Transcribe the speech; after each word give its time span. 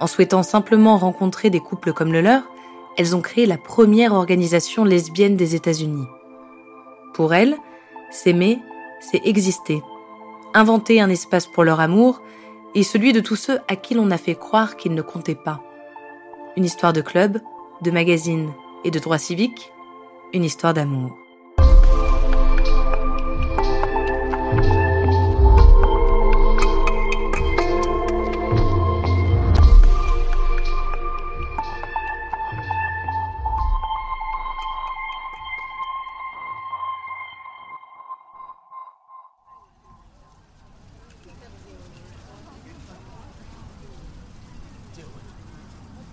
En 0.00 0.06
souhaitant 0.06 0.42
simplement 0.42 0.96
rencontrer 0.98 1.50
des 1.50 1.60
couples 1.60 1.92
comme 1.92 2.12
le 2.12 2.20
leur, 2.20 2.42
elles 2.96 3.14
ont 3.14 3.20
créé 3.20 3.46
la 3.46 3.58
première 3.58 4.12
organisation 4.12 4.84
lesbienne 4.84 5.36
des 5.36 5.54
États-Unis. 5.54 6.06
Pour 7.14 7.34
elles, 7.34 7.56
s'aimer, 8.10 8.58
c'est 9.00 9.26
exister, 9.26 9.82
inventer 10.54 11.00
un 11.00 11.10
espace 11.10 11.46
pour 11.46 11.64
leur 11.64 11.80
amour 11.80 12.22
et 12.74 12.82
celui 12.82 13.12
de 13.12 13.20
tous 13.20 13.36
ceux 13.36 13.58
à 13.68 13.76
qui 13.76 13.94
l'on 13.94 14.10
a 14.10 14.18
fait 14.18 14.34
croire 14.34 14.76
qu'ils 14.76 14.94
ne 14.94 15.02
comptaient 15.02 15.34
pas. 15.34 15.62
Une 16.56 16.64
histoire 16.64 16.92
de 16.92 17.00
club, 17.00 17.40
de 17.82 17.90
magazine 17.90 18.52
et 18.84 18.90
de 18.90 18.98
droit 18.98 19.18
civique, 19.18 19.72
une 20.32 20.44
histoire 20.44 20.74
d'amour. 20.74 21.16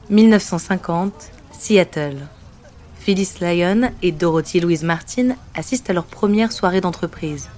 1950, 0.10 1.32
Seattle. 1.58 2.18
Phyllis 3.00 3.36
Lyon 3.40 3.90
et 4.02 4.12
Dorothy 4.12 4.60
Louise 4.60 4.84
Martin 4.84 5.36
assistent 5.56 5.90
à 5.90 5.94
leur 5.94 6.04
première 6.04 6.52
soirée 6.52 6.82
d'entreprise, 6.82 7.50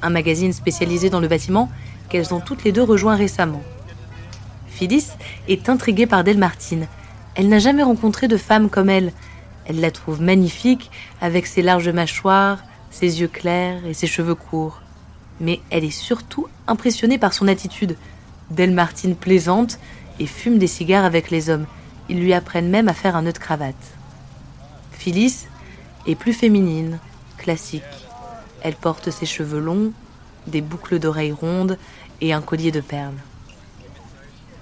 un 0.00 0.08
magazine 0.08 0.54
spécialisé 0.54 1.10
dans 1.10 1.20
le 1.20 1.28
bâtiment 1.28 1.70
qu'elles 2.08 2.32
ont 2.32 2.40
toutes 2.40 2.64
les 2.64 2.72
deux 2.72 2.82
rejoint 2.82 3.16
récemment. 3.16 3.62
Phyllis 4.68 5.08
est 5.46 5.68
intriguée 5.68 6.06
par 6.06 6.24
Del 6.24 6.38
Martin. 6.38 6.86
Elle 7.34 7.50
n'a 7.50 7.58
jamais 7.58 7.82
rencontré 7.82 8.28
de 8.28 8.38
femme 8.38 8.70
comme 8.70 8.88
elle. 8.88 9.12
Elle 9.66 9.80
la 9.80 9.90
trouve 9.90 10.22
magnifique 10.22 10.90
avec 11.20 11.46
ses 11.46 11.60
larges 11.60 11.90
mâchoires, 11.90 12.60
ses 12.90 13.20
yeux 13.20 13.28
clairs 13.28 13.84
et 13.84 13.92
ses 13.92 14.06
cheveux 14.06 14.34
courts. 14.34 14.80
Mais 15.38 15.60
elle 15.68 15.84
est 15.84 15.90
surtout 15.90 16.46
impressionnée 16.66 17.18
par 17.18 17.34
son 17.34 17.46
attitude. 17.46 17.98
Del 18.50 18.72
Martin 18.72 19.12
plaisante 19.12 19.78
et 20.18 20.26
fume 20.26 20.56
des 20.56 20.66
cigares 20.66 21.04
avec 21.04 21.30
les 21.30 21.50
hommes 21.50 21.66
ils 22.10 22.20
lui 22.20 22.34
apprennent 22.34 22.68
même 22.68 22.88
à 22.88 22.92
faire 22.92 23.14
un 23.14 23.22
nœud 23.22 23.32
de 23.32 23.38
cravate. 23.38 23.76
Phyllis 24.90 25.46
est 26.08 26.16
plus 26.16 26.32
féminine, 26.32 26.98
classique. 27.38 27.82
Elle 28.62 28.74
porte 28.74 29.10
ses 29.10 29.26
cheveux 29.26 29.60
longs, 29.60 29.92
des 30.48 30.60
boucles 30.60 30.98
d'oreilles 30.98 31.32
rondes 31.32 31.78
et 32.20 32.32
un 32.32 32.42
collier 32.42 32.72
de 32.72 32.80
perles. 32.80 33.14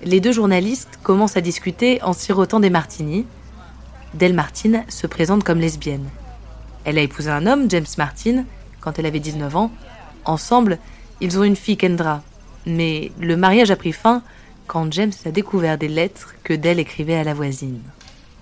Les 0.04 0.20
deux 0.20 0.30
journalistes 0.30 1.00
commencent 1.02 1.38
à 1.38 1.40
discuter 1.40 2.02
en 2.02 2.12
sirotant 2.12 2.60
des 2.60 2.70
martinis. 2.70 3.24
Del 4.12 4.34
Martin 4.34 4.82
se 4.88 5.06
présente 5.06 5.42
comme 5.42 5.58
lesbienne. 5.58 6.08
Elle 6.84 6.98
a 6.98 7.02
épousé 7.02 7.30
un 7.30 7.46
homme, 7.46 7.70
James 7.70 7.86
Martin, 7.96 8.44
quand 8.80 8.98
elle 8.98 9.06
avait 9.06 9.20
19 9.20 9.56
ans. 9.56 9.72
Ensemble, 10.26 10.78
ils 11.22 11.38
ont 11.38 11.44
une 11.44 11.56
fille, 11.56 11.78
Kendra. 11.78 12.22
Mais 12.66 13.10
le 13.18 13.38
mariage 13.38 13.70
a 13.70 13.76
pris 13.76 13.92
fin 13.92 14.22
quand 14.68 14.92
James 14.92 15.12
a 15.24 15.30
découvert 15.30 15.78
des 15.78 15.88
lettres 15.88 16.34
que 16.44 16.52
Dell 16.52 16.78
écrivait 16.78 17.16
à 17.16 17.24
la 17.24 17.34
voisine. 17.34 17.80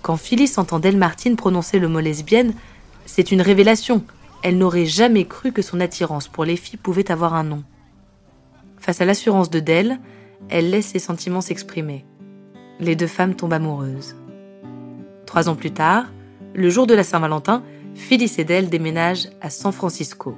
Quand 0.01 0.17
Phyllis 0.17 0.53
entend 0.57 0.79
Del 0.79 0.97
Martin 0.97 1.33
prononcer 1.35 1.79
le 1.79 1.87
mot 1.87 2.01
lesbienne, 2.01 2.53
c'est 3.05 3.31
une 3.31 3.41
révélation. 3.41 4.03
Elle 4.43 4.57
n'aurait 4.57 4.85
jamais 4.85 5.25
cru 5.25 5.51
que 5.51 5.61
son 5.61 5.79
attirance 5.79 6.27
pour 6.27 6.45
les 6.45 6.57
filles 6.57 6.77
pouvait 6.77 7.11
avoir 7.11 7.33
un 7.33 7.43
nom. 7.43 7.63
Face 8.77 9.01
à 9.01 9.05
l'assurance 9.05 9.49
de 9.49 9.59
Dell, 9.59 9.99
elle 10.49 10.69
laisse 10.69 10.87
ses 10.87 10.99
sentiments 10.99 11.41
s'exprimer. 11.41 12.05
Les 12.79 12.95
deux 12.95 13.07
femmes 13.07 13.35
tombent 13.35 13.53
amoureuses. 13.53 14.15
Trois 15.25 15.49
ans 15.49 15.55
plus 15.55 15.71
tard, 15.71 16.05
le 16.53 16.69
jour 16.69 16.87
de 16.87 16.93
la 16.93 17.03
Saint-Valentin, 17.03 17.63
Phyllis 17.95 18.35
et 18.37 18.43
Dell 18.43 18.69
déménagent 18.69 19.29
à 19.41 19.49
San 19.49 19.71
Francisco. 19.71 20.37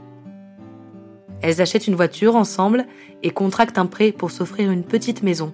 Elles 1.41 1.61
achètent 1.61 1.87
une 1.87 1.95
voiture 1.95 2.35
ensemble 2.35 2.85
et 3.23 3.31
contractent 3.31 3.79
un 3.79 3.87
prêt 3.87 4.11
pour 4.11 4.29
s'offrir 4.29 4.71
une 4.71 4.83
petite 4.83 5.23
maison 5.23 5.51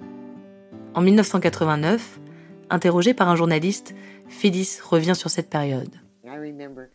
en 0.96 1.02
1989, 1.02 2.20
interrogée 2.70 3.14
par 3.14 3.30
un 3.30 3.36
journaliste, 3.36 3.94
Phyllis 4.28 4.80
revient 4.82 5.16
sur 5.16 5.30
cette 5.30 5.50
période. 5.50 5.94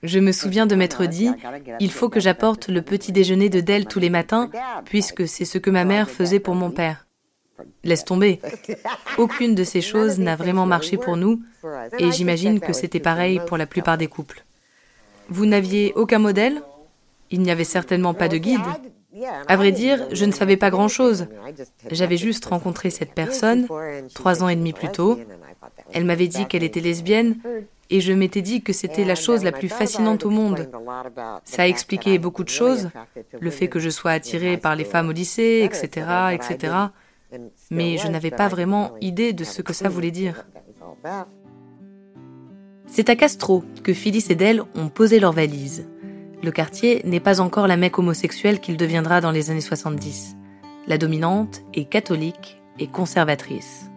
Je 0.02 0.18
me 0.18 0.32
souviens 0.32 0.66
de 0.66 0.74
m'être 0.74 1.06
dit, 1.06 1.30
il 1.78 1.92
faut 1.92 2.08
que 2.08 2.18
j'apporte 2.18 2.68
le 2.68 2.82
petit 2.82 3.12
déjeuner 3.12 3.48
de 3.48 3.60
Dell 3.60 3.86
tous 3.86 4.00
les 4.00 4.10
matins, 4.10 4.50
puisque 4.84 5.28
c'est 5.28 5.44
ce 5.44 5.58
que 5.58 5.70
ma 5.70 5.84
mère 5.84 6.10
faisait 6.10 6.40
pour 6.40 6.54
mon 6.54 6.70
père. 6.70 7.06
Laisse 7.84 8.04
tomber. 8.04 8.40
Aucune 9.18 9.54
de 9.54 9.64
ces 9.64 9.82
choses 9.82 10.18
n'a 10.18 10.34
vraiment 10.34 10.66
marché 10.66 10.96
pour 10.96 11.16
nous, 11.16 11.42
et 11.98 12.10
j'imagine 12.10 12.58
que 12.58 12.72
c'était 12.72 13.00
pareil 13.00 13.40
pour 13.46 13.56
la 13.58 13.66
plupart 13.66 13.98
des 13.98 14.08
couples. 14.08 14.44
Vous 15.28 15.46
n'aviez 15.46 15.92
aucun 15.94 16.18
modèle? 16.18 16.62
Il 17.30 17.42
n'y 17.42 17.50
avait 17.50 17.64
certainement 17.64 18.14
pas 18.14 18.28
de 18.28 18.38
guide. 18.38 18.60
À 19.48 19.56
vrai 19.56 19.72
dire, 19.72 20.06
je 20.12 20.24
ne 20.24 20.32
savais 20.32 20.56
pas 20.56 20.70
grand-chose. 20.70 21.26
J'avais 21.90 22.16
juste 22.16 22.44
rencontré 22.44 22.90
cette 22.90 23.12
personne 23.12 23.66
trois 24.14 24.42
ans 24.42 24.48
et 24.48 24.56
demi 24.56 24.72
plus 24.72 24.90
tôt. 24.90 25.18
Elle 25.92 26.04
m'avait 26.04 26.28
dit 26.28 26.46
qu'elle 26.46 26.62
était 26.62 26.80
lesbienne 26.80 27.36
et 27.90 28.00
je 28.00 28.12
m'étais 28.12 28.42
dit 28.42 28.62
que 28.62 28.72
c'était 28.72 29.04
la 29.04 29.16
chose 29.16 29.42
la 29.42 29.52
plus 29.52 29.68
fascinante 29.68 30.24
au 30.24 30.30
monde. 30.30 30.70
Ça 31.44 31.64
a 31.64 32.18
beaucoup 32.18 32.44
de 32.44 32.48
choses, 32.48 32.90
le 33.40 33.50
fait 33.50 33.68
que 33.68 33.80
je 33.80 33.90
sois 33.90 34.12
attirée 34.12 34.56
par 34.56 34.76
les 34.76 34.84
femmes 34.84 35.08
au 35.08 35.12
lycée, 35.12 35.62
etc., 35.64 36.06
etc. 36.32 36.74
Mais 37.70 37.98
je 37.98 38.08
n'avais 38.08 38.30
pas 38.30 38.48
vraiment 38.48 38.92
idée 39.00 39.32
de 39.32 39.44
ce 39.44 39.62
que 39.62 39.72
ça 39.72 39.88
voulait 39.88 40.12
dire. 40.12 40.46
C'est 42.86 43.08
à 43.08 43.16
Castro 43.16 43.64
que 43.82 43.92
Phyllis 43.92 44.26
et 44.30 44.34
Dell 44.34 44.62
ont 44.74 44.88
posé 44.88 45.20
leurs 45.20 45.32
valises 45.32 45.86
le 46.42 46.50
quartier 46.50 47.02
n'est 47.04 47.20
pas 47.20 47.40
encore 47.40 47.66
la 47.66 47.76
mecque 47.76 47.98
homosexuelle 47.98 48.60
qu'il 48.60 48.76
deviendra 48.76 49.20
dans 49.20 49.30
les 49.30 49.50
années 49.50 49.60
70. 49.60 50.36
La 50.86 50.96
dominante 50.96 51.60
est 51.74 51.84
catholique 51.84 52.62
et 52.78 52.86
conservatrice. 52.86 53.90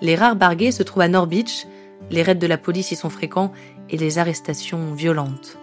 Les 0.00 0.16
rares 0.16 0.36
barguets 0.36 0.72
se 0.72 0.82
trouvent 0.82 1.02
à 1.02 1.08
North 1.08 1.28
Beach, 1.28 1.66
les 2.10 2.22
raids 2.22 2.34
de 2.34 2.46
la 2.46 2.56
police 2.56 2.92
y 2.92 2.96
sont 2.96 3.10
fréquents 3.10 3.52
et 3.90 3.98
les 3.98 4.18
arrestations 4.18 4.94
violentes. 4.94 5.58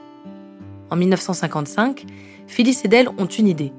En 0.91 0.95
1955, 0.95 2.05
Phyllis 2.47 2.81
et 2.83 2.87
Dell 2.87 3.09
ont 3.17 3.25
une 3.25 3.47
idée. 3.47 3.73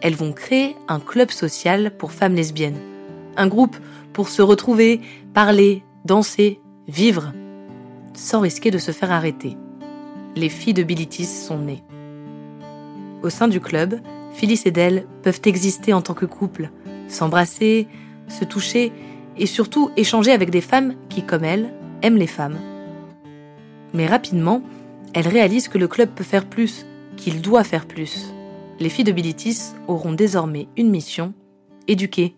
Elles 0.00 0.14
vont 0.14 0.32
créer 0.32 0.76
un 0.86 1.00
club 1.00 1.30
social 1.30 1.96
pour 1.96 2.12
femmes 2.12 2.34
lesbiennes. 2.34 2.78
Un 3.36 3.48
groupe 3.48 3.76
pour 4.12 4.28
se 4.28 4.42
retrouver, 4.42 5.00
parler, 5.34 5.82
danser, 6.04 6.60
vivre, 6.86 7.32
sans 8.14 8.40
risquer 8.40 8.70
de 8.70 8.78
se 8.78 8.92
faire 8.92 9.10
arrêter 9.10 9.56
les 10.38 10.48
filles 10.48 10.74
de 10.74 10.82
Bilitis 10.82 11.26
sont 11.26 11.58
nées. 11.58 11.82
Au 13.22 13.30
sein 13.30 13.48
du 13.48 13.60
club, 13.60 14.00
Phyllis 14.32 14.62
et 14.64 14.70
Dell 14.70 15.06
peuvent 15.22 15.40
exister 15.44 15.92
en 15.92 16.00
tant 16.00 16.14
que 16.14 16.26
couple, 16.26 16.70
s'embrasser, 17.08 17.88
se 18.28 18.44
toucher 18.44 18.92
et 19.36 19.46
surtout 19.46 19.90
échanger 19.96 20.32
avec 20.32 20.50
des 20.50 20.60
femmes 20.60 20.94
qui, 21.08 21.22
comme 21.22 21.44
elles, 21.44 21.72
aiment 22.02 22.16
les 22.16 22.26
femmes. 22.26 22.58
Mais 23.92 24.06
rapidement, 24.06 24.62
elles 25.12 25.28
réalisent 25.28 25.68
que 25.68 25.78
le 25.78 25.88
club 25.88 26.10
peut 26.10 26.24
faire 26.24 26.46
plus, 26.46 26.86
qu'il 27.16 27.40
doit 27.40 27.64
faire 27.64 27.86
plus. 27.86 28.32
Les 28.78 28.90
filles 28.90 29.04
de 29.04 29.12
Bilitis 29.12 29.72
auront 29.88 30.12
désormais 30.12 30.68
une 30.76 30.90
mission, 30.90 31.34
éduquer, 31.88 32.36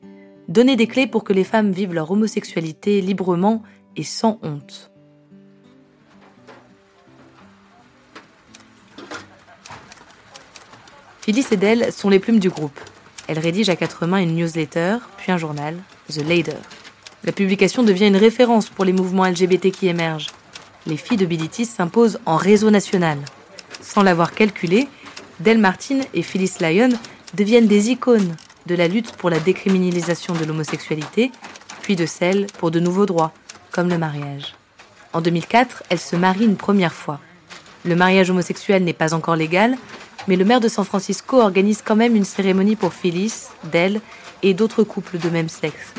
donner 0.48 0.76
des 0.76 0.86
clés 0.86 1.06
pour 1.06 1.24
que 1.24 1.34
les 1.34 1.44
femmes 1.44 1.72
vivent 1.72 1.92
leur 1.92 2.10
homosexualité 2.10 3.02
librement 3.02 3.62
et 3.96 4.04
sans 4.04 4.38
honte. 4.42 4.89
Phyllis 11.30 11.46
et 11.52 11.56
Dell 11.56 11.92
sont 11.92 12.08
les 12.08 12.18
plumes 12.18 12.40
du 12.40 12.50
groupe. 12.50 12.80
Elles 13.28 13.38
rédigent 13.38 13.70
à 13.70 13.76
quatre 13.76 14.04
mains 14.04 14.20
une 14.20 14.34
newsletter, 14.34 14.96
puis 15.16 15.30
un 15.30 15.36
journal, 15.36 15.76
The 16.12 16.26
Lader. 16.26 16.56
La 17.22 17.30
publication 17.30 17.84
devient 17.84 18.08
une 18.08 18.16
référence 18.16 18.68
pour 18.68 18.84
les 18.84 18.92
mouvements 18.92 19.26
LGBT 19.26 19.70
qui 19.70 19.86
émergent. 19.86 20.30
Les 20.86 20.96
filles 20.96 21.18
de 21.18 21.26
Bilitis 21.26 21.66
s'imposent 21.66 22.18
en 22.26 22.34
réseau 22.34 22.72
national. 22.72 23.16
Sans 23.80 24.02
l'avoir 24.02 24.32
calculé, 24.32 24.88
Del 25.38 25.58
Martin 25.58 26.00
et 26.14 26.22
Phyllis 26.22 26.54
Lyon 26.60 26.98
deviennent 27.34 27.68
des 27.68 27.90
icônes 27.90 28.34
de 28.66 28.74
la 28.74 28.88
lutte 28.88 29.12
pour 29.12 29.30
la 29.30 29.38
décriminalisation 29.38 30.34
de 30.34 30.44
l'homosexualité, 30.44 31.30
puis 31.80 31.94
de 31.94 32.06
celle 32.06 32.48
pour 32.58 32.72
de 32.72 32.80
nouveaux 32.80 33.06
droits, 33.06 33.32
comme 33.70 33.88
le 33.88 33.98
mariage. 33.98 34.56
En 35.12 35.20
2004, 35.20 35.84
elles 35.90 36.00
se 36.00 36.16
marient 36.16 36.46
une 36.46 36.56
première 36.56 36.92
fois. 36.92 37.20
Le 37.84 37.94
mariage 37.94 38.30
homosexuel 38.30 38.82
n'est 38.82 38.92
pas 38.92 39.14
encore 39.14 39.36
légal, 39.36 39.76
mais 40.28 40.36
le 40.36 40.44
maire 40.44 40.60
de 40.60 40.68
San 40.68 40.84
Francisco 40.84 41.40
organise 41.40 41.82
quand 41.82 41.96
même 41.96 42.16
une 42.16 42.24
cérémonie 42.24 42.76
pour 42.76 42.92
Phyllis, 42.92 43.48
Del 43.64 44.00
et 44.42 44.54
d'autres 44.54 44.84
couples 44.84 45.18
de 45.18 45.30
même 45.30 45.48
sexe. 45.48 45.94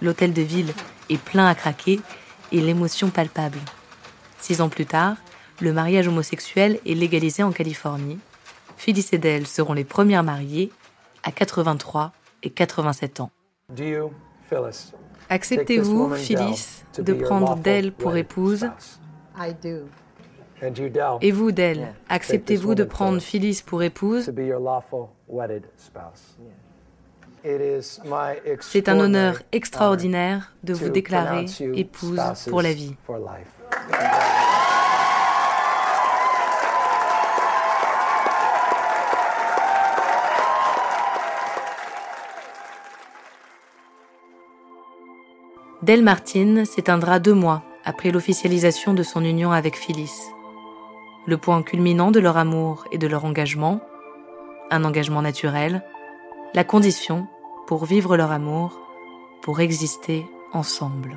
L'hôtel 0.00 0.32
de 0.32 0.42
ville 0.42 0.72
est 1.08 1.20
plein 1.20 1.46
à 1.46 1.54
craquer 1.54 2.00
et 2.50 2.60
l'émotion 2.60 3.10
palpable. 3.10 3.58
Six 4.38 4.60
ans 4.60 4.68
plus 4.68 4.86
tard, 4.86 5.16
le 5.60 5.72
mariage 5.72 6.08
homosexuel 6.08 6.80
est 6.86 6.94
légalisé 6.94 7.42
en 7.42 7.52
Californie. 7.52 8.18
Phyllis 8.76 9.08
et 9.12 9.18
Del 9.18 9.46
seront 9.46 9.74
les 9.74 9.84
premières 9.84 10.24
mariées 10.24 10.72
à 11.22 11.30
83 11.30 12.12
et 12.42 12.50
87 12.50 13.20
ans. 13.20 13.30
Acceptez-vous, 15.28 16.14
Phyllis, 16.14 16.82
de 16.98 17.14
prendre 17.14 17.56
Del 17.56 17.92
pour 17.92 18.16
épouse? 18.16 18.68
Et 21.20 21.32
vous, 21.32 21.52
Del, 21.52 21.94
acceptez-vous 22.08 22.74
de 22.74 22.84
prendre 22.84 23.20
Phyllis 23.20 23.62
pour 23.64 23.82
épouse? 23.82 24.30
C'est 28.60 28.88
un 28.88 29.00
honneur 29.00 29.42
extraordinaire 29.50 30.54
de 30.62 30.74
vous 30.74 30.90
déclarer 30.90 31.46
épouse 31.74 32.20
pour 32.48 32.62
la 32.62 32.72
vie. 32.72 32.94
Del 45.82 46.04
Martin 46.04 46.64
s'éteindra 46.64 47.18
deux 47.18 47.34
mois 47.34 47.64
après 47.84 48.12
l'officialisation 48.12 48.94
de 48.94 49.02
son 49.02 49.24
union 49.24 49.50
avec 49.50 49.76
Phyllis. 49.76 50.12
Le 51.26 51.36
point 51.36 51.62
culminant 51.62 52.10
de 52.10 52.20
leur 52.20 52.36
amour 52.36 52.84
et 52.90 52.98
de 52.98 53.06
leur 53.06 53.24
engagement, 53.24 53.80
un 54.70 54.84
engagement 54.84 55.22
naturel, 55.22 55.82
la 56.54 56.64
condition 56.64 57.26
pour 57.66 57.84
vivre 57.84 58.16
leur 58.16 58.32
amour, 58.32 58.80
pour 59.42 59.60
exister 59.60 60.26
ensemble. 60.52 61.16